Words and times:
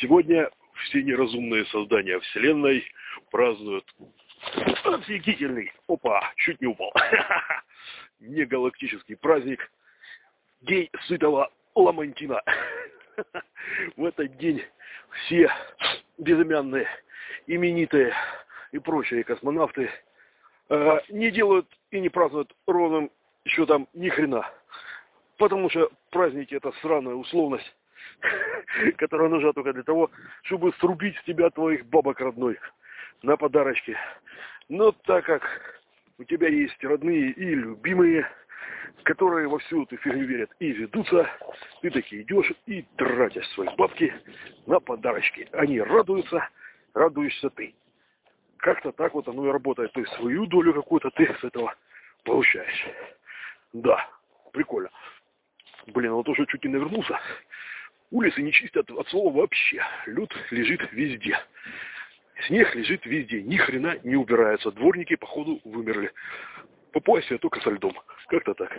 Сегодня 0.00 0.48
все 0.84 1.02
неразумные 1.02 1.64
создания 1.66 2.18
Вселенной 2.20 2.84
празднуют. 3.30 3.84
Офигительный, 4.84 5.72
опа, 5.86 6.32
чуть 6.36 6.60
не 6.60 6.66
упал, 6.66 6.92
не 8.20 8.44
галактический 8.44 9.16
праздник, 9.16 9.70
День 10.62 10.88
Сытого 11.06 11.50
Ламантина. 11.74 12.42
В 13.96 14.04
этот 14.04 14.36
день 14.38 14.62
все 15.10 15.50
безымянные, 16.18 16.86
именитые 17.46 18.14
и 18.72 18.78
прочие 18.78 19.24
космонавты 19.24 19.90
э, 20.68 20.98
не 21.10 21.30
делают 21.30 21.66
и 21.90 22.00
не 22.00 22.08
празднуют 22.08 22.54
ровным 22.66 23.10
счетом 23.46 23.88
ни 23.92 24.08
хрена. 24.08 24.50
Потому 25.38 25.70
что 25.70 25.90
праздники 26.10 26.54
это 26.54 26.72
сраная 26.82 27.14
условность 27.14 27.74
которая 28.96 29.28
нужна 29.28 29.52
только 29.52 29.72
для 29.72 29.82
того, 29.82 30.10
чтобы 30.42 30.72
срубить 30.74 31.16
с 31.18 31.24
тебя 31.24 31.50
твоих 31.50 31.86
бабок 31.86 32.20
родной 32.20 32.58
на 33.22 33.36
подарочки. 33.36 33.96
Но 34.68 34.92
так 34.92 35.24
как 35.24 35.42
у 36.18 36.24
тебя 36.24 36.48
есть 36.48 36.82
родные 36.84 37.30
и 37.30 37.54
любимые, 37.54 38.26
которые 39.04 39.48
во 39.48 39.58
всю 39.58 39.84
эту 39.84 39.96
фигню 39.96 40.24
верят 40.24 40.50
и 40.58 40.70
ведутся, 40.72 41.28
ты 41.82 41.90
таки 41.90 42.22
идешь 42.22 42.52
и 42.66 42.82
тратишь 42.96 43.48
свои 43.50 43.68
бабки 43.76 44.12
на 44.66 44.80
подарочки. 44.80 45.48
Они 45.52 45.80
радуются, 45.80 46.48
радуешься 46.94 47.50
ты. 47.50 47.74
Как-то 48.58 48.92
так 48.92 49.14
вот 49.14 49.26
оно 49.26 49.46
и 49.48 49.50
работает. 49.50 49.92
То 49.92 50.00
есть 50.00 50.12
свою 50.14 50.46
долю 50.46 50.74
какую-то 50.74 51.10
ты 51.10 51.34
с 51.40 51.44
этого 51.44 51.74
получаешь. 52.24 52.86
Да, 53.72 54.06
прикольно. 54.52 54.90
Блин, 55.86 56.12
вот 56.12 56.28
уже 56.28 56.44
чуть 56.46 56.64
не 56.64 56.70
навернулся. 56.70 57.18
Улицы 58.10 58.42
не 58.42 58.52
чистят 58.52 58.90
от 58.90 59.08
слова 59.08 59.32
вообще. 59.32 59.82
Люд 60.06 60.34
лежит 60.50 60.80
везде. 60.92 61.38
Снег 62.46 62.74
лежит 62.74 63.06
везде. 63.06 63.42
Ни 63.42 63.56
хрена 63.56 63.98
не 64.02 64.16
убирается. 64.16 64.72
Дворники, 64.72 65.14
походу, 65.14 65.60
вымерли. 65.64 66.10
По 66.92 67.00
поясе 67.00 67.38
только 67.38 67.60
со 67.60 67.70
льдом. 67.70 67.96
Как-то 68.28 68.54
так. 68.54 68.76